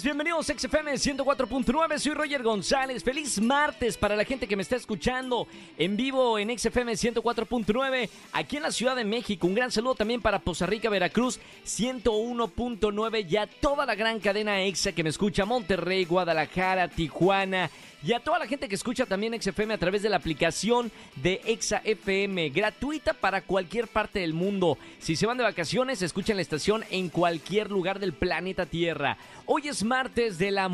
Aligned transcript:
bienvenidos 0.00 0.48
a 0.48 0.54
XFM 0.58 0.94
104.9, 0.94 1.98
soy 1.98 2.14
Roger 2.14 2.42
González, 2.42 3.04
feliz 3.04 3.38
martes 3.38 3.98
para 3.98 4.16
la 4.16 4.24
gente 4.24 4.48
que 4.48 4.56
me 4.56 4.62
está 4.62 4.76
escuchando 4.76 5.46
en 5.76 5.98
vivo 5.98 6.38
en 6.38 6.58
XFM 6.58 6.94
104.9, 6.94 8.08
aquí 8.32 8.56
en 8.56 8.62
la 8.62 8.72
Ciudad 8.72 8.96
de 8.96 9.04
México, 9.04 9.46
un 9.46 9.54
gran 9.54 9.70
saludo 9.70 9.94
también 9.94 10.22
para 10.22 10.38
Poza 10.38 10.64
Rica, 10.64 10.88
Veracruz 10.88 11.38
101.9, 11.66 13.26
ya 13.26 13.46
toda 13.46 13.84
la 13.84 13.94
gran 13.94 14.18
cadena 14.18 14.62
EXA 14.62 14.92
que 14.92 15.02
me 15.02 15.10
escucha, 15.10 15.44
Monterrey, 15.44 16.06
Guadalajara, 16.06 16.88
Tijuana, 16.88 17.68
y 18.04 18.12
a 18.14 18.20
toda 18.20 18.40
la 18.40 18.48
gente 18.48 18.68
que 18.68 18.74
escucha 18.74 19.06
también 19.06 19.40
XFM 19.40 19.74
a 19.74 19.78
través 19.78 20.02
de 20.02 20.08
la 20.08 20.16
aplicación 20.16 20.90
de 21.16 21.40
XFM, 21.60 22.50
gratuita 22.50 23.12
para 23.12 23.42
cualquier 23.42 23.86
parte 23.86 24.18
del 24.18 24.34
mundo. 24.34 24.76
Si 24.98 25.14
se 25.14 25.26
van 25.26 25.38
de 25.38 25.44
vacaciones, 25.44 26.02
escuchen 26.02 26.34
la 26.34 26.42
estación 26.42 26.84
en 26.90 27.10
cualquier 27.10 27.70
lugar 27.70 28.00
del 28.00 28.12
planeta 28.12 28.66
Tierra. 28.66 29.18
Hoy 29.46 29.68
es 29.68 29.81
martes 29.84 30.38
de 30.38 30.50
la. 30.50 30.68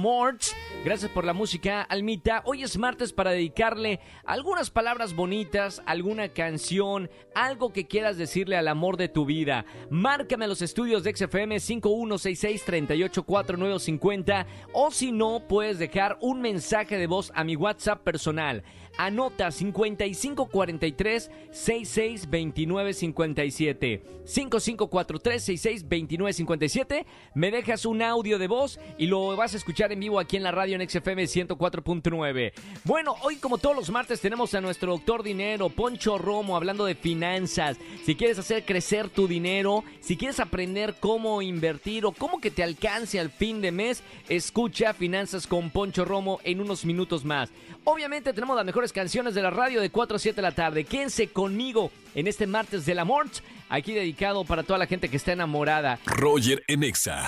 Gracias 0.85 1.11
por 1.11 1.25
la 1.25 1.33
música, 1.33 1.83
Almita. 1.83 2.43
Hoy 2.45 2.63
es 2.63 2.79
martes 2.79 3.13
para 3.13 3.33
dedicarle 3.33 4.01
algunas 4.25 4.71
palabras 4.71 5.15
bonitas, 5.15 5.83
alguna 5.87 6.29
canción, 6.29 7.11
algo 7.35 7.73
que 7.73 7.87
quieras 7.87 8.17
decirle 8.17 8.57
al 8.57 8.69
amor 8.69 8.97
de 8.97 9.09
tu 9.09 9.27
vida. 9.27 9.67
Márcame 9.91 10.45
a 10.45 10.49
los 10.49 10.63
estudios 10.63 11.03
de 11.03 11.15
XFM 11.17 11.59
5166 11.59 12.65
384950 12.65 14.47
o 14.73 14.91
si 14.91 15.13
no, 15.13 15.43
puedes 15.49 15.79
dejar 15.79 16.17
un 16.21 16.41
mensaje 16.41 16.97
de 16.97 17.07
voz 17.07 17.33
a 17.35 17.45
mi 17.45 17.57
WhatsApp 17.57 18.03
personal. 18.03 18.63
Anota 18.99 19.51
5543 19.51 21.31
662957. 21.51 24.03
5543 24.25 25.43
662957. 25.43 27.07
Me 27.35 27.51
dejas 27.51 27.85
un 27.87 28.03
audio 28.03 28.39
de 28.39 28.49
voz 28.49 28.79
y 28.99 29.07
lo 29.07 29.35
vas 29.37 29.55
a 29.55 29.57
escuchar 29.57 29.93
en 29.93 30.01
vivo 30.01 30.21
aquí 30.21 30.37
en 30.37 30.43
la 30.43 30.51
radio 30.51 30.77
en 30.77 30.87
XFM 30.87 31.25
104.9. 31.25 32.53
Bueno, 32.85 33.15
hoy 33.23 33.37
como 33.37 33.57
todos 33.59 33.77
los 33.77 33.91
martes 33.91 34.21
tenemos 34.21 34.53
a 34.55 34.61
nuestro 34.61 34.93
doctor 34.93 35.23
dinero, 35.23 35.71
Poncho 35.71 36.19
Romo, 36.19 36.57
hablando 36.57 36.85
de 36.85 36.95
finanzas. 36.95 37.79
Si 38.05 38.17
quieres 38.17 38.39
hacer 38.39 38.65
crecer 38.65 39.09
tu 39.09 39.29
dinero, 39.29 39.85
si 40.01 40.17
quieres 40.17 40.41
aprender 40.41 40.97
cómo 41.01 41.41
invertir 41.41 42.05
o 42.05 42.13
cómo 42.13 42.41
que 42.41 42.51
te 42.51 42.65
alcance 42.65 43.21
al 43.21 43.31
fin 43.31 43.61
de 43.61 43.73
mes, 43.73 44.03
escucha 44.29 44.93
Finanzas 44.93 45.47
con 45.47 45.71
Poncho 45.71 46.05
Romo 46.05 46.41
en 46.45 46.61
unos 46.61 46.85
minutos 46.85 47.25
más. 47.25 47.51
Obviamente 47.85 48.33
tenemos 48.33 48.57
las 48.57 48.67
mejores 48.67 48.88
canciones 48.93 49.35
de 49.35 49.43
la 49.43 49.51
radio 49.51 49.81
de 49.81 49.91
4 49.91 50.17
a 50.17 50.19
7 50.19 50.37
de 50.37 50.43
la 50.43 50.53
tarde. 50.53 50.85
Quédense 50.85 51.29
conmigo 51.29 51.91
en 52.15 52.27
este 52.27 52.47
martes 52.47 52.87
del 52.87 52.99
amor, 52.99 53.27
aquí 53.69 53.93
dedicado 53.93 54.45
para 54.45 54.63
toda 54.63 54.79
la 54.79 54.87
gente 54.87 55.09
que 55.09 55.17
está 55.17 55.33
enamorada. 55.33 55.99
Roger 56.07 56.63
en 56.67 56.83
Exa. 56.83 57.27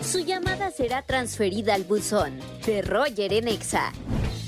Su 0.00 0.20
llamada 0.20 0.70
será 0.70 1.02
transferida 1.02 1.74
al 1.74 1.84
buzón 1.84 2.38
de 2.66 2.82
Roger 2.82 3.32
en 3.32 3.48
Exa. 3.48 3.92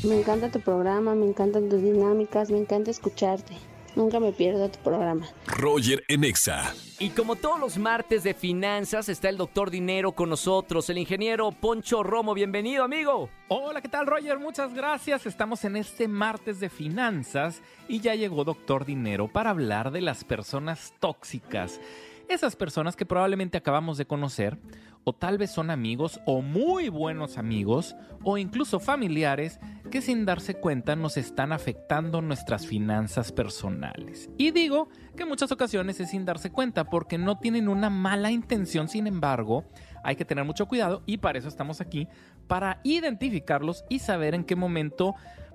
Me 0.05 0.21
encanta 0.21 0.51
tu 0.51 0.61
programa, 0.61 1.15
me 1.15 1.27
encantan 1.27 1.69
tus 1.69 1.83
dinámicas, 1.83 2.51
me 2.51 2.59
encanta 2.59 2.91
escucharte. 2.91 3.55
Nunca 3.97 4.21
me 4.21 4.31
pierdo 4.31 4.69
tu 4.69 4.79
programa. 4.81 5.27
Roger 5.47 6.05
en 6.09 6.23
Exa. 6.23 6.75
Y 6.99 7.09
como 7.11 7.35
todos 7.35 7.59
los 7.59 7.79
martes 7.79 8.23
de 8.25 8.35
finanzas, 8.35 9.09
está 9.09 9.31
el 9.31 9.39
doctor 9.39 9.71
Dinero 9.71 10.13
con 10.13 10.29
nosotros, 10.29 10.89
el 10.91 10.99
ingeniero 10.99 11.51
Poncho 11.51 12.03
Romo. 12.03 12.35
Bienvenido, 12.35 12.85
amigo. 12.85 13.31
Hola, 13.49 13.81
¿qué 13.81 13.89
tal, 13.89 14.07
Roger? 14.07 14.39
Muchas 14.39 14.75
gracias. 14.75 15.25
Estamos 15.25 15.65
en 15.65 15.77
este 15.77 16.09
martes 16.09 16.61
de 16.61 16.69
finanzas 16.69 17.63
y 17.89 18.01
ya 18.01 18.15
llegó 18.15 18.45
Doctor 18.45 18.85
Dinero 18.85 19.29
para 19.29 19.51
hablar 19.51 19.91
de 19.91 20.03
las 20.03 20.25
personas 20.25 20.93
tóxicas. 21.01 21.81
Esas 22.29 22.57
personas 22.57 22.97
que 22.97 23.07
probablemente 23.07 23.57
acabamos 23.57 23.99
de 23.99 24.07
conocer, 24.07 24.59
o 25.05 25.13
tal 25.13 25.39
vez 25.39 25.53
son 25.53 25.71
amigos 25.71 26.21
o 26.27 26.43
muy 26.43 26.89
buenos 26.89 27.39
amigos, 27.39 27.95
o 28.25 28.37
incluso 28.37 28.81
familiares 28.81 29.61
que 29.93 30.03
sin 30.03 30.25
darse 30.25 30.55
cuenta 30.55 30.97
nos 30.97 31.17
están 31.17 31.53
afectando 31.53 32.23
nuestras 32.23 32.67
finanzas 32.67 33.31
personales. 33.31 34.29
Y 34.39 34.51
digo 34.51 34.89
que 35.17 35.23
en 35.23 35.29
muchas 35.29 35.53
ocasiones 35.53 36.01
es 36.01 36.11
sin 36.11 36.25
darse 36.25 36.51
cuenta 36.51 36.85
porque 36.85 37.17
no 37.17 37.39
tienen 37.39 37.69
una 37.69 37.91
mala 37.91 38.33
intención, 38.33 38.89
sin 38.89 39.07
embargo, 39.07 39.65
hay 40.03 40.17
que 40.17 40.25
tener 40.25 40.45
mucho 40.45 40.67
cuidado 40.67 41.03
y 41.07 41.19
para 41.19 41.39
eso 41.39 41.47
estamos 41.47 41.81
aquí, 41.81 42.09
para 42.49 42.81
identificarlos 42.83 43.85
y 43.89 44.01
saber 44.01 44.35
en 44.35 44.43
qué 44.43 44.57
momento 44.57 45.15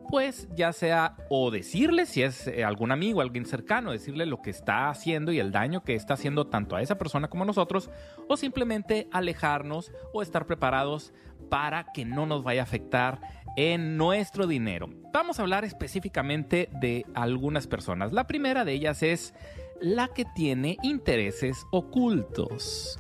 pues 0.09 0.47
ya 0.56 0.73
sea 0.73 1.16
o 1.29 1.51
decirle 1.51 2.06
si 2.06 2.23
es 2.23 2.47
eh, 2.47 2.63
algún 2.63 2.91
amigo, 2.91 3.22
alguien 3.22 3.45
cercano, 3.45 3.91
decirle 3.91 4.25
lo 4.25 4.41
que 4.41 4.50
está 4.50 4.89
haciendo 4.89 5.31
y 5.31 5.39
el 5.39 5.51
daño 5.51 5.84
que 5.84 5.95
está 5.95 6.16
haciendo 6.16 6.47
tanto 6.47 6.75
a 6.75 6.81
esa 6.81 6.97
persona 6.97 7.29
como 7.29 7.44
a 7.44 7.47
nosotros, 7.47 7.89
o 8.28 8.38
simplemente 8.38 9.07
alejarnos 9.11 9.91
o 10.13 10.22
estar 10.22 10.45
preparados 10.45 11.13
para 11.50 11.85
que 11.94 12.06
no 12.06 12.25
nos 12.25 12.44
vaya 12.44 12.61
a 12.61 12.63
afectar 12.63 13.19
en 13.56 13.97
nuestro 13.97 14.47
dinero. 14.47 14.90
Vamos 15.13 15.40
a 15.40 15.41
hablar 15.41 15.66
específicamente 15.66 16.69
de 16.72 17.06
algunas 17.13 17.67
personas. 17.67 18.13
La 18.13 18.28
primera 18.28 18.63
de 18.63 18.73
ellas 18.73 19.03
es 19.03 19.34
la 19.81 20.07
que 20.07 20.25
tiene 20.25 20.78
intereses 20.84 21.66
ocultos. 21.72 23.00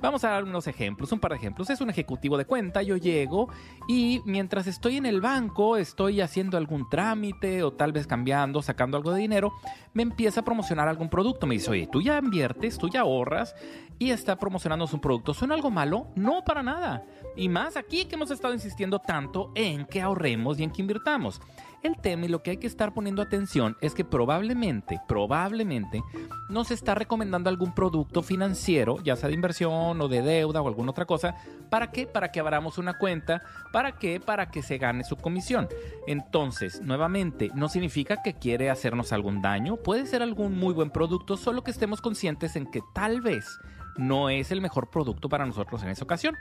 Vamos 0.00 0.24
a 0.24 0.30
dar 0.30 0.44
unos 0.44 0.66
ejemplos, 0.66 1.12
un 1.12 1.20
par 1.20 1.32
de 1.32 1.36
ejemplos. 1.36 1.68
Es 1.68 1.82
un 1.82 1.90
ejecutivo 1.90 2.38
de 2.38 2.46
cuenta, 2.46 2.82
yo 2.82 2.96
llego 2.96 3.50
y 3.86 4.22
mientras 4.24 4.66
estoy 4.66 4.96
en 4.96 5.04
el 5.04 5.20
banco, 5.20 5.76
estoy 5.76 6.22
haciendo 6.22 6.56
algún 6.56 6.88
trámite 6.88 7.62
o 7.62 7.72
tal 7.72 7.92
vez 7.92 8.06
cambiando, 8.06 8.62
sacando 8.62 8.96
algo 8.96 9.12
de 9.12 9.20
dinero, 9.20 9.52
me 9.92 10.02
empieza 10.02 10.40
a 10.40 10.44
promocionar 10.44 10.88
algún 10.88 11.10
producto. 11.10 11.46
Me 11.46 11.56
dice, 11.56 11.70
oye, 11.70 11.88
tú 11.90 12.00
ya 12.00 12.18
inviertes, 12.18 12.78
tú 12.78 12.88
ya 12.88 13.00
ahorras 13.00 13.54
y 13.98 14.10
está 14.10 14.36
promocionando 14.36 14.86
su 14.86 15.02
producto. 15.02 15.34
¿Suena 15.34 15.54
algo 15.54 15.70
malo? 15.70 16.06
No, 16.16 16.42
para 16.44 16.62
nada. 16.62 17.04
Y 17.36 17.50
más 17.50 17.76
aquí 17.76 18.06
que 18.06 18.14
hemos 18.14 18.30
estado 18.30 18.54
insistiendo 18.54 19.00
tanto 19.00 19.52
en 19.54 19.84
que 19.84 20.00
ahorremos 20.00 20.58
y 20.58 20.64
en 20.64 20.70
que 20.70 20.80
invirtamos. 20.80 21.42
El 21.82 21.96
tema 21.96 22.26
y 22.26 22.28
lo 22.28 22.42
que 22.42 22.50
hay 22.50 22.56
que 22.58 22.66
estar 22.66 22.92
poniendo 22.92 23.22
atención 23.22 23.76
es 23.80 23.94
que 23.94 24.04
probablemente, 24.04 25.00
probablemente 25.08 26.02
nos 26.50 26.70
está 26.70 26.94
recomendando 26.94 27.48
algún 27.48 27.74
producto 27.74 28.22
financiero, 28.22 29.02
ya 29.02 29.16
sea 29.16 29.28
de 29.28 29.34
inversión 29.34 29.98
o 29.98 30.08
de 30.08 30.20
deuda 30.20 30.60
o 30.60 30.68
alguna 30.68 30.90
otra 30.90 31.06
cosa. 31.06 31.36
¿Para 31.70 31.90
qué? 31.90 32.06
Para 32.06 32.30
que 32.30 32.40
abramos 32.40 32.76
una 32.76 32.98
cuenta. 32.98 33.40
¿Para? 33.72 33.96
Para 34.26 34.50
que 34.50 34.62
se 34.62 34.76
gane 34.76 35.04
su 35.04 35.16
comisión. 35.16 35.68
Entonces, 36.06 36.82
nuevamente, 36.82 37.50
no 37.54 37.68
significa 37.70 38.22
que 38.22 38.34
quiere 38.34 38.68
hacernos 38.68 39.12
algún 39.12 39.40
daño. 39.40 39.76
Puede 39.76 40.04
ser 40.04 40.22
algún 40.22 40.58
muy 40.58 40.74
buen 40.74 40.90
producto, 40.90 41.38
solo 41.38 41.62
que 41.64 41.70
estemos 41.70 42.02
conscientes 42.02 42.56
en 42.56 42.70
que 42.70 42.82
tal 42.94 43.22
vez 43.22 43.58
no 43.96 44.28
es 44.28 44.50
el 44.50 44.60
mejor 44.60 44.90
producto 44.90 45.28
para 45.28 45.46
nosotros 45.46 45.82
en 45.82 45.88
esa 45.88 46.04
ocasión. 46.04 46.36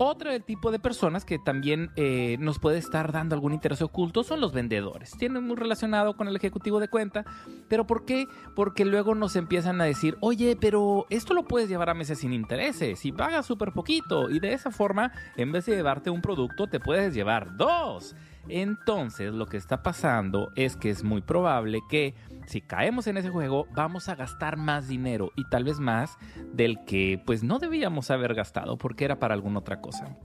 Otro 0.00 0.38
tipo 0.40 0.70
de 0.70 0.78
personas 0.78 1.24
que 1.24 1.40
también 1.40 1.90
eh, 1.96 2.36
nos 2.38 2.60
puede 2.60 2.78
estar 2.78 3.10
dando 3.10 3.34
algún 3.34 3.52
interés 3.52 3.82
oculto 3.82 4.22
son 4.22 4.40
los 4.40 4.52
vendedores. 4.52 5.10
Tienen 5.18 5.42
muy 5.42 5.56
relacionado 5.56 6.16
con 6.16 6.28
el 6.28 6.36
ejecutivo 6.36 6.78
de 6.78 6.86
cuenta. 6.86 7.24
¿Pero 7.68 7.84
por 7.84 8.04
qué? 8.04 8.28
Porque 8.54 8.84
luego 8.84 9.16
nos 9.16 9.34
empiezan 9.34 9.80
a 9.80 9.84
decir, 9.84 10.16
oye, 10.20 10.56
pero 10.60 11.06
esto 11.10 11.34
lo 11.34 11.48
puedes 11.48 11.68
llevar 11.68 11.90
a 11.90 11.94
meses 11.94 12.20
sin 12.20 12.32
intereses 12.32 13.04
y 13.04 13.10
pagas 13.10 13.44
súper 13.46 13.72
poquito. 13.72 14.30
Y 14.30 14.38
de 14.38 14.52
esa 14.52 14.70
forma, 14.70 15.10
en 15.36 15.50
vez 15.50 15.66
de 15.66 15.74
llevarte 15.74 16.10
un 16.10 16.22
producto, 16.22 16.68
te 16.68 16.78
puedes 16.78 17.12
llevar 17.12 17.56
dos. 17.56 18.14
Entonces, 18.48 19.32
lo 19.32 19.46
que 19.46 19.56
está 19.56 19.82
pasando 19.82 20.50
es 20.56 20.76
que 20.76 20.90
es 20.90 21.04
muy 21.04 21.20
probable 21.20 21.80
que 21.88 22.14
si 22.46 22.60
caemos 22.60 23.06
en 23.06 23.18
ese 23.18 23.30
juego, 23.30 23.66
vamos 23.74 24.08
a 24.08 24.14
gastar 24.14 24.56
más 24.56 24.88
dinero 24.88 25.32
y 25.36 25.44
tal 25.48 25.64
vez 25.64 25.80
más 25.80 26.16
del 26.52 26.84
que 26.84 27.22
pues 27.24 27.42
no 27.42 27.58
debíamos 27.58 28.10
haber 28.10 28.34
gastado 28.34 28.78
porque 28.78 29.04
era 29.04 29.18
para 29.18 29.34
alguna 29.34 29.58
otra 29.58 29.80
cosa. 29.80 30.16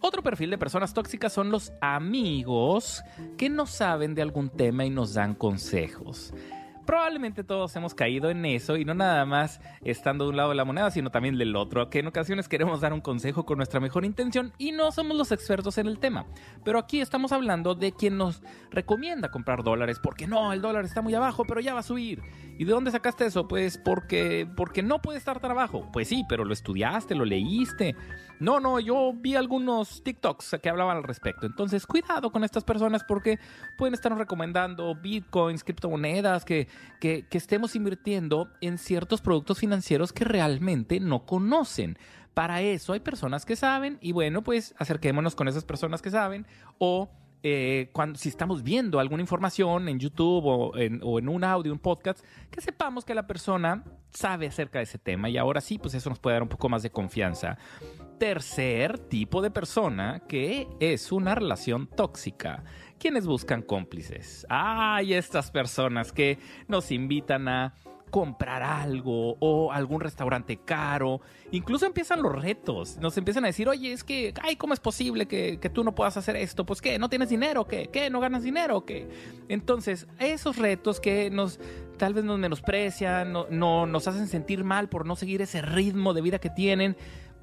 Otro 0.00 0.22
perfil 0.22 0.50
de 0.50 0.58
personas 0.58 0.94
tóxicas 0.94 1.32
son 1.32 1.50
los 1.50 1.72
amigos 1.80 3.02
que 3.36 3.48
no 3.48 3.66
saben 3.66 4.14
de 4.14 4.22
algún 4.22 4.50
tema 4.50 4.84
y 4.84 4.90
nos 4.90 5.14
dan 5.14 5.34
consejos. 5.34 6.32
Probablemente 6.86 7.42
todos 7.42 7.74
hemos 7.74 7.94
caído 7.94 8.30
en 8.30 8.44
eso 8.44 8.76
y 8.76 8.84
no 8.84 8.94
nada 8.94 9.24
más 9.26 9.60
estando 9.82 10.24
de 10.24 10.30
un 10.30 10.36
lado 10.36 10.50
de 10.50 10.54
la 10.54 10.64
moneda, 10.64 10.90
sino 10.90 11.10
también 11.10 11.36
del 11.36 11.56
otro, 11.56 11.90
que 11.90 11.98
en 11.98 12.06
ocasiones 12.06 12.48
queremos 12.48 12.80
dar 12.80 12.92
un 12.92 13.00
consejo 13.00 13.44
con 13.44 13.56
nuestra 13.56 13.80
mejor 13.80 14.04
intención 14.04 14.52
y 14.56 14.70
no 14.70 14.92
somos 14.92 15.16
los 15.16 15.32
expertos 15.32 15.78
en 15.78 15.88
el 15.88 15.98
tema. 15.98 16.26
Pero 16.64 16.78
aquí 16.78 17.00
estamos 17.00 17.32
hablando 17.32 17.74
de 17.74 17.92
quien 17.92 18.16
nos 18.16 18.40
recomienda 18.70 19.30
comprar 19.30 19.64
dólares, 19.64 19.98
porque 20.00 20.26
no, 20.26 20.52
el 20.52 20.62
dólar 20.62 20.84
está 20.84 21.02
muy 21.02 21.14
abajo, 21.14 21.44
pero 21.44 21.60
ya 21.60 21.74
va 21.74 21.80
a 21.80 21.82
subir. 21.82 22.22
¿Y 22.58 22.64
de 22.64 22.72
dónde 22.72 22.90
sacaste 22.90 23.26
eso? 23.26 23.48
Pues 23.48 23.78
porque, 23.78 24.48
porque 24.56 24.82
no 24.82 25.02
puede 25.02 25.18
estar 25.18 25.40
tan 25.40 25.50
abajo. 25.50 25.88
Pues 25.92 26.08
sí, 26.08 26.24
pero 26.28 26.44
lo 26.44 26.52
estudiaste, 26.52 27.14
lo 27.14 27.24
leíste. 27.24 27.96
No, 28.40 28.60
no, 28.60 28.80
yo 28.80 29.12
vi 29.14 29.34
algunos 29.34 30.02
TikToks 30.02 30.56
que 30.62 30.68
hablaban 30.68 30.96
al 30.96 31.04
respecto. 31.04 31.46
Entonces, 31.46 31.86
cuidado 31.86 32.30
con 32.30 32.44
estas 32.44 32.64
personas 32.64 33.04
porque 33.04 33.38
pueden 33.76 33.94
estarnos 33.94 34.18
recomendando 34.18 34.94
bitcoins, 34.94 35.64
criptomonedas, 35.64 36.44
que 36.44 36.68
que, 37.00 37.26
estemos 37.30 37.76
invirtiendo 37.76 38.48
en 38.60 38.78
ciertos 38.78 39.20
productos 39.20 39.58
financieros 39.58 40.12
que 40.12 40.24
realmente 40.24 41.00
no 41.00 41.24
conocen. 41.26 41.98
Para 42.34 42.60
eso 42.60 42.92
hay 42.92 43.00
personas 43.00 43.46
que 43.46 43.56
saben 43.56 43.98
y 44.00 44.12
bueno, 44.12 44.42
pues 44.42 44.74
acerquémonos 44.78 45.34
con 45.34 45.48
esas 45.48 45.64
personas 45.64 46.02
que 46.02 46.10
saben 46.10 46.46
o 46.78 47.08
eh, 47.42 47.90
cuando, 47.92 48.18
si 48.18 48.28
estamos 48.28 48.62
viendo 48.62 48.98
alguna 48.98 49.22
información 49.22 49.88
en 49.88 49.98
YouTube 49.98 50.44
o 50.44 50.76
en, 50.76 51.00
o 51.02 51.18
en 51.18 51.28
un 51.28 51.44
audio, 51.44 51.72
un 51.72 51.78
podcast, 51.78 52.24
que 52.50 52.60
sepamos 52.60 53.04
que 53.04 53.14
la 53.14 53.26
persona 53.26 53.84
sabe 54.10 54.48
acerca 54.48 54.78
de 54.78 54.84
ese 54.84 54.98
tema 54.98 55.28
y 55.28 55.38
ahora 55.38 55.60
sí, 55.60 55.78
pues 55.78 55.94
eso 55.94 56.10
nos 56.10 56.18
puede 56.18 56.34
dar 56.34 56.42
un 56.42 56.48
poco 56.48 56.68
más 56.68 56.82
de 56.82 56.90
confianza. 56.90 57.56
Tercer 58.18 58.98
tipo 58.98 59.42
de 59.42 59.50
persona 59.50 60.22
que 60.26 60.68
es 60.80 61.12
una 61.12 61.34
relación 61.34 61.86
tóxica. 61.86 62.64
Quienes 62.98 63.26
buscan 63.26 63.62
cómplices. 63.62 64.46
Ay, 64.48 65.14
estas 65.14 65.50
personas 65.50 66.12
que 66.12 66.38
nos 66.66 66.90
invitan 66.90 67.46
a 67.48 67.74
comprar 68.10 68.62
algo 68.62 69.36
o 69.40 69.72
algún 69.72 70.00
restaurante 70.00 70.56
caro. 70.56 71.20
Incluso 71.50 71.86
empiezan 71.86 72.22
los 72.22 72.34
retos. 72.34 72.96
Nos 72.98 73.18
empiezan 73.18 73.44
a 73.44 73.48
decir, 73.48 73.68
oye, 73.68 73.92
es 73.92 74.04
que, 74.04 74.32
ay, 74.42 74.56
¿cómo 74.56 74.74
es 74.74 74.80
posible 74.80 75.26
que, 75.26 75.58
tú 75.72 75.84
no 75.84 75.94
puedas 75.94 76.16
hacer 76.16 76.36
esto? 76.36 76.64
Pues 76.64 76.80
que 76.80 76.98
no 76.98 77.08
tienes 77.08 77.28
dinero, 77.28 77.66
que, 77.66 77.88
¿qué? 77.88 78.08
¿No 78.08 78.20
ganas 78.20 78.42
dinero? 78.42 78.84
que 78.84 79.08
Entonces, 79.48 80.06
esos 80.18 80.56
retos 80.56 81.00
que 81.00 81.30
nos 81.30 81.60
tal 81.98 82.14
vez 82.14 82.24
nos 82.24 82.38
menosprecian, 82.38 83.32
no, 83.32 83.46
no 83.50 83.86
nos 83.86 84.06
hacen 84.06 84.28
sentir 84.28 84.64
mal 84.64 84.88
por 84.88 85.06
no 85.06 85.16
seguir 85.16 85.42
ese 85.42 85.62
ritmo 85.62 86.14
de 86.14 86.20
vida 86.20 86.38
que 86.38 86.50
tienen 86.50 86.96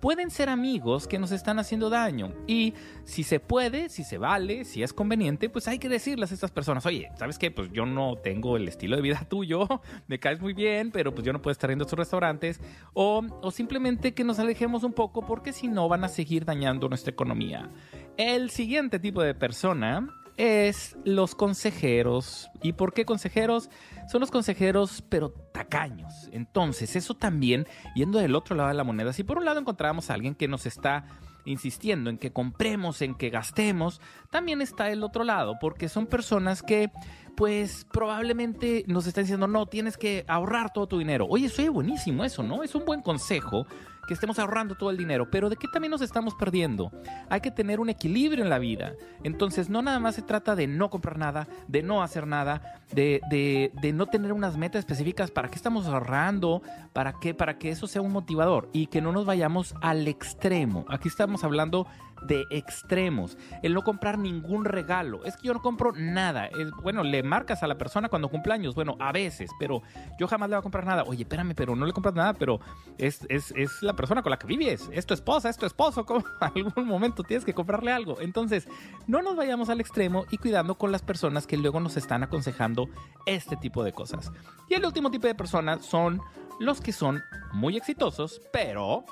pueden 0.03 0.31
ser 0.31 0.49
amigos 0.49 1.07
que 1.07 1.17
nos 1.17 1.31
están 1.31 1.59
haciendo 1.59 1.89
daño. 1.89 2.33
Y 2.45 2.73
si 3.05 3.23
se 3.23 3.39
puede, 3.39 3.87
si 3.87 4.03
se 4.03 4.17
vale, 4.17 4.65
si 4.65 4.83
es 4.83 4.91
conveniente, 4.91 5.49
pues 5.49 5.69
hay 5.69 5.79
que 5.79 5.87
decirles 5.87 6.29
a 6.29 6.33
estas 6.33 6.51
personas, 6.51 6.85
oye, 6.85 7.09
¿sabes 7.17 7.39
qué? 7.39 7.51
Pues 7.51 7.71
yo 7.71 7.85
no 7.85 8.17
tengo 8.17 8.57
el 8.57 8.67
estilo 8.67 8.97
de 8.97 9.01
vida 9.01 9.25
tuyo, 9.29 9.65
me 10.07 10.19
caes 10.19 10.41
muy 10.41 10.51
bien, 10.51 10.91
pero 10.91 11.15
pues 11.15 11.25
yo 11.25 11.31
no 11.31 11.41
puedo 11.41 11.53
estar 11.53 11.69
yendo 11.69 11.83
a 11.83 11.85
estos 11.85 11.97
restaurantes. 11.97 12.59
O, 12.91 13.23
o 13.41 13.51
simplemente 13.51 14.13
que 14.13 14.25
nos 14.25 14.39
alejemos 14.39 14.83
un 14.83 14.91
poco 14.91 15.25
porque 15.25 15.53
si 15.53 15.69
no 15.69 15.87
van 15.87 16.03
a 16.03 16.09
seguir 16.09 16.43
dañando 16.43 16.89
nuestra 16.89 17.11
economía. 17.11 17.69
El 18.17 18.49
siguiente 18.49 18.99
tipo 18.99 19.23
de 19.23 19.33
persona 19.33 20.09
es 20.37 20.97
los 21.05 21.35
consejeros. 21.35 22.49
¿Y 22.61 22.73
por 22.73 22.93
qué 22.93 23.05
consejeros? 23.05 23.69
Son 24.11 24.21
los 24.21 24.31
consejeros, 24.31 25.03
pero 25.09 25.31
tacaños. 25.53 26.29
Entonces, 26.31 26.95
eso 26.95 27.13
también, 27.13 27.67
yendo 27.95 28.19
del 28.19 28.35
otro 28.35 28.55
lado 28.55 28.69
de 28.69 28.75
la 28.75 28.83
moneda, 28.83 29.13
si 29.13 29.23
por 29.23 29.37
un 29.37 29.45
lado 29.45 29.59
encontramos 29.59 30.09
a 30.09 30.13
alguien 30.13 30.35
que 30.35 30.47
nos 30.47 30.65
está 30.65 31.05
insistiendo 31.45 32.09
en 32.09 32.17
que 32.17 32.31
compremos, 32.31 33.01
en 33.01 33.15
que 33.15 33.29
gastemos, 33.29 34.01
también 34.29 34.61
está 34.61 34.89
el 34.89 35.03
otro 35.03 35.23
lado, 35.23 35.57
porque 35.59 35.89
son 35.89 36.07
personas 36.07 36.63
que 36.63 36.89
pues 37.35 37.85
probablemente 37.91 38.85
nos 38.87 39.07
están 39.07 39.23
diciendo, 39.23 39.47
no, 39.47 39.65
tienes 39.65 39.97
que 39.97 40.23
ahorrar 40.27 40.71
todo 40.71 40.87
tu 40.87 40.99
dinero. 40.99 41.25
Oye, 41.29 41.47
eso 41.47 41.61
es 41.61 41.69
buenísimo 41.69 42.23
eso, 42.23 42.43
¿no? 42.43 42.63
Es 42.63 42.75
un 42.75 42.85
buen 42.85 43.01
consejo 43.01 43.65
que 44.07 44.13
estemos 44.13 44.39
ahorrando 44.39 44.75
todo 44.75 44.89
el 44.89 44.97
dinero, 44.97 45.29
pero 45.29 45.49
¿de 45.49 45.55
qué 45.55 45.67
también 45.67 45.91
nos 45.91 46.01
estamos 46.01 46.35
perdiendo? 46.35 46.91
Hay 47.29 47.41
que 47.41 47.51
tener 47.51 47.79
un 47.79 47.89
equilibrio 47.89 48.43
en 48.43 48.49
la 48.49 48.59
vida. 48.59 48.93
Entonces, 49.23 49.69
no 49.69 49.81
nada 49.81 49.99
más 49.99 50.15
se 50.15 50.21
trata 50.21 50.55
de 50.55 50.67
no 50.67 50.89
comprar 50.89 51.17
nada, 51.17 51.47
de 51.67 51.83
no 51.83 52.03
hacer 52.03 52.27
nada, 52.27 52.81
de, 52.91 53.21
de, 53.29 53.71
de 53.81 53.93
no 53.93 54.07
tener 54.07 54.33
unas 54.33 54.57
metas 54.57 54.79
específicas 54.79 55.31
para 55.31 55.49
qué 55.49 55.55
estamos 55.55 55.87
ahorrando, 55.87 56.61
para 56.93 57.13
qué, 57.19 57.33
para 57.33 57.57
que 57.57 57.69
eso 57.69 57.87
sea 57.87 58.01
un 58.01 58.11
motivador 58.11 58.69
y 58.73 58.87
que 58.87 59.01
no 59.01 59.11
nos 59.11 59.25
vayamos 59.25 59.75
al 59.81 60.07
extremo. 60.07 60.85
Aquí 60.89 61.07
estamos 61.07 61.43
hablando 61.43 61.87
de 62.27 62.45
extremos. 62.49 63.37
El 63.61 63.73
no 63.73 63.83
comprar 63.83 64.17
ningún 64.17 64.65
regalo. 64.65 65.23
Es 65.25 65.37
que 65.37 65.47
yo 65.47 65.53
no 65.53 65.61
compro 65.61 65.91
nada. 65.93 66.47
Es, 66.47 66.71
bueno, 66.81 67.03
le 67.03 67.23
marcas 67.23 67.63
a 67.63 67.67
la 67.67 67.77
persona 67.77 68.09
cuando 68.09 68.29
cumpleaños. 68.29 68.75
Bueno, 68.75 68.95
a 68.99 69.11
veces, 69.11 69.51
pero 69.59 69.81
yo 70.19 70.27
jamás 70.27 70.49
le 70.49 70.55
voy 70.55 70.59
a 70.59 70.63
comprar 70.63 70.85
nada. 70.85 71.03
Oye, 71.03 71.23
espérame, 71.23 71.53
pero 71.55 71.75
no 71.75 71.85
le 71.85 71.93
compras 71.93 72.15
nada, 72.15 72.33
pero 72.33 72.59
es, 72.97 73.25
es, 73.29 73.51
es 73.55 73.81
la 73.81 73.92
persona 73.95 74.21
con 74.21 74.29
la 74.29 74.37
que 74.37 74.47
vives. 74.47 74.89
Es 74.91 75.05
tu 75.05 75.13
esposa, 75.13 75.49
es 75.49 75.57
tu 75.57 75.65
esposo. 75.65 76.05
¿Cómo? 76.05 76.23
algún 76.39 76.87
momento 76.87 77.23
tienes 77.23 77.45
que 77.45 77.53
comprarle 77.53 77.91
algo. 77.91 78.19
Entonces, 78.21 78.67
no 79.07 79.21
nos 79.21 79.35
vayamos 79.35 79.69
al 79.69 79.81
extremo 79.81 80.25
y 80.31 80.37
cuidando 80.37 80.75
con 80.75 80.91
las 80.91 81.01
personas 81.01 81.47
que 81.47 81.57
luego 81.57 81.79
nos 81.79 81.97
están 81.97 82.23
aconsejando 82.23 82.89
este 83.25 83.55
tipo 83.57 83.83
de 83.83 83.93
cosas. 83.93 84.31
Y 84.69 84.75
el 84.75 84.85
último 84.85 85.11
tipo 85.11 85.27
de 85.27 85.35
personas 85.35 85.85
son 85.85 86.21
los 86.59 86.81
que 86.81 86.93
son 86.93 87.21
muy 87.51 87.77
exitosos, 87.77 88.41
pero 88.51 89.05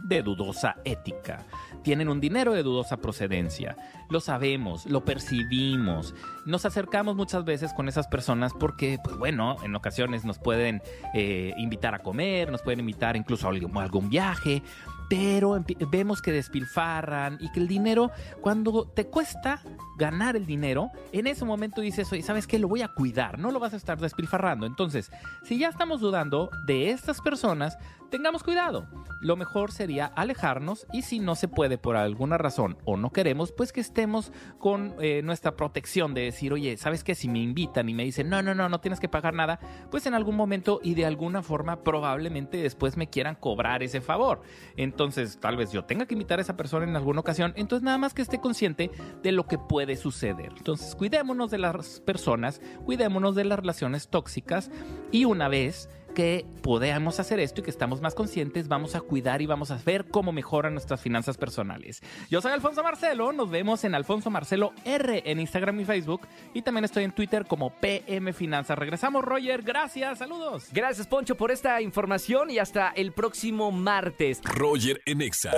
de 0.00 0.22
dudosa 0.22 0.76
ética. 0.84 1.46
Tienen 1.82 2.08
un 2.08 2.20
dinero 2.20 2.52
de 2.52 2.62
dudosa 2.62 2.96
procedencia. 2.96 3.76
Lo 4.10 4.20
sabemos, 4.20 4.86
lo 4.86 5.04
percibimos. 5.04 6.14
Nos 6.44 6.64
acercamos 6.66 7.16
muchas 7.16 7.44
veces 7.44 7.72
con 7.72 7.88
esas 7.88 8.06
personas 8.08 8.52
porque, 8.58 8.98
pues 9.02 9.16
bueno, 9.16 9.56
en 9.62 9.74
ocasiones 9.74 10.24
nos 10.24 10.38
pueden 10.38 10.82
eh, 11.14 11.54
invitar 11.58 11.94
a 11.94 12.00
comer, 12.00 12.50
nos 12.50 12.62
pueden 12.62 12.80
invitar 12.80 13.16
incluso 13.16 13.48
a 13.48 13.50
algún 13.50 14.08
viaje 14.10 14.62
pero 15.08 15.62
vemos 15.90 16.22
que 16.22 16.32
despilfarran 16.32 17.38
y 17.40 17.50
que 17.52 17.60
el 17.60 17.68
dinero, 17.68 18.10
cuando 18.40 18.86
te 18.86 19.06
cuesta 19.06 19.62
ganar 19.96 20.36
el 20.36 20.46
dinero, 20.46 20.90
en 21.12 21.26
ese 21.26 21.44
momento 21.44 21.80
dices, 21.80 22.12
oye, 22.12 22.22
¿sabes 22.22 22.46
qué? 22.46 22.58
Lo 22.58 22.68
voy 22.68 22.82
a 22.82 22.88
cuidar, 22.88 23.38
no 23.38 23.50
lo 23.50 23.60
vas 23.60 23.74
a 23.74 23.76
estar 23.76 23.98
despilfarrando. 23.98 24.66
Entonces, 24.66 25.10
si 25.44 25.58
ya 25.58 25.68
estamos 25.68 26.00
dudando 26.00 26.50
de 26.66 26.90
estas 26.90 27.20
personas, 27.20 27.78
tengamos 28.10 28.42
cuidado. 28.42 28.86
Lo 29.20 29.36
mejor 29.36 29.72
sería 29.72 30.06
alejarnos 30.06 30.86
y 30.92 31.02
si 31.02 31.18
no 31.18 31.34
se 31.34 31.48
puede 31.48 31.78
por 31.78 31.96
alguna 31.96 32.38
razón 32.38 32.76
o 32.84 32.96
no 32.96 33.10
queremos, 33.10 33.52
pues 33.52 33.72
que 33.72 33.80
estemos 33.80 34.32
con 34.58 34.94
eh, 35.00 35.22
nuestra 35.22 35.56
protección 35.56 36.14
de 36.14 36.22
decir, 36.22 36.52
oye, 36.52 36.76
¿sabes 36.76 37.02
qué? 37.02 37.14
Si 37.14 37.28
me 37.28 37.40
invitan 37.40 37.88
y 37.88 37.94
me 37.94 38.04
dicen, 38.04 38.28
no, 38.28 38.42
no, 38.42 38.54
no, 38.54 38.68
no 38.68 38.80
tienes 38.80 39.00
que 39.00 39.08
pagar 39.08 39.34
nada, 39.34 39.58
pues 39.90 40.06
en 40.06 40.14
algún 40.14 40.36
momento 40.36 40.80
y 40.82 40.94
de 40.94 41.06
alguna 41.06 41.42
forma 41.42 41.82
probablemente 41.82 42.58
después 42.58 42.96
me 42.96 43.08
quieran 43.08 43.36
cobrar 43.36 43.82
ese 43.82 44.00
favor. 44.00 44.42
Entonces, 44.76 44.95
tal 45.40 45.56
vez 45.56 45.72
yo 45.72 45.84
tenga 45.84 46.06
que 46.06 46.14
invitar 46.14 46.38
a 46.38 46.42
esa 46.42 46.56
persona 46.56 46.86
en 46.86 46.96
alguna 46.96 47.20
ocasión. 47.20 47.52
Entonces, 47.56 47.84
nada 47.84 47.98
más 47.98 48.14
que 48.14 48.22
esté 48.22 48.40
consciente 48.40 48.90
de 49.22 49.32
lo 49.32 49.46
que 49.46 49.58
puede 49.58 49.96
suceder. 49.96 50.52
Entonces, 50.56 50.94
cuidémonos 50.94 51.50
de 51.50 51.58
las 51.58 52.00
personas, 52.00 52.60
cuidémonos 52.84 53.34
de 53.34 53.44
las 53.44 53.58
relaciones 53.58 54.08
tóxicas 54.08 54.70
y 55.12 55.24
una 55.24 55.48
vez 55.48 55.88
que 56.16 56.46
podamos 56.62 57.20
hacer 57.20 57.38
esto 57.40 57.60
y 57.60 57.64
que 57.64 57.70
estamos 57.70 58.00
más 58.00 58.14
conscientes, 58.14 58.68
vamos 58.68 58.94
a 58.94 59.02
cuidar 59.02 59.42
y 59.42 59.46
vamos 59.46 59.70
a 59.70 59.76
ver 59.84 60.06
cómo 60.06 60.32
mejoran 60.32 60.72
nuestras 60.72 60.98
finanzas 60.98 61.36
personales. 61.36 62.00
Yo 62.30 62.40
soy 62.40 62.52
Alfonso 62.52 62.82
Marcelo, 62.82 63.34
nos 63.34 63.50
vemos 63.50 63.84
en 63.84 63.94
Alfonso 63.94 64.30
Marcelo 64.30 64.72
R 64.86 65.22
en 65.26 65.40
Instagram 65.40 65.78
y 65.78 65.84
Facebook 65.84 66.22
y 66.54 66.62
también 66.62 66.86
estoy 66.86 67.04
en 67.04 67.12
Twitter 67.12 67.44
como 67.44 67.78
PM 67.80 68.32
Finanzas. 68.32 68.78
Regresamos, 68.78 69.26
Roger, 69.26 69.60
gracias, 69.60 70.18
saludos. 70.18 70.68
Gracias, 70.72 71.06
Poncho, 71.06 71.36
por 71.36 71.50
esta 71.50 71.82
información 71.82 72.50
y 72.50 72.58
hasta 72.58 72.88
el 72.96 73.12
próximo 73.12 73.70
martes. 73.70 74.40
Roger 74.42 75.02
Enexa. 75.04 75.52